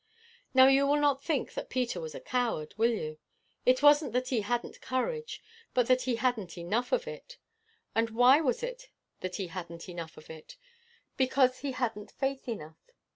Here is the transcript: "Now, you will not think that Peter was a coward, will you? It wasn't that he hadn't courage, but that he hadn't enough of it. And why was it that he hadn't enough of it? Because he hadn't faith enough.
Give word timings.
"Now, 0.55 0.65
you 0.65 0.87
will 0.87 0.99
not 0.99 1.23
think 1.23 1.53
that 1.53 1.69
Peter 1.69 2.01
was 2.01 2.15
a 2.15 2.19
coward, 2.19 2.73
will 2.75 2.89
you? 2.89 3.19
It 3.67 3.83
wasn't 3.83 4.13
that 4.13 4.29
he 4.29 4.41
hadn't 4.41 4.81
courage, 4.81 5.43
but 5.75 5.85
that 5.85 6.01
he 6.01 6.15
hadn't 6.15 6.57
enough 6.57 6.91
of 6.91 7.07
it. 7.07 7.37
And 7.93 8.09
why 8.09 8.41
was 8.41 8.63
it 8.63 8.89
that 9.19 9.35
he 9.35 9.49
hadn't 9.49 9.87
enough 9.87 10.17
of 10.17 10.31
it? 10.31 10.57
Because 11.17 11.59
he 11.59 11.73
hadn't 11.73 12.09
faith 12.09 12.47
enough. 12.49 12.81